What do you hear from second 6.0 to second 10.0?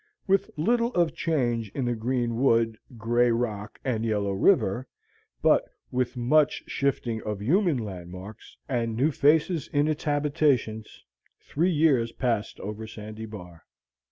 much shifting of human landmarks, and new faces in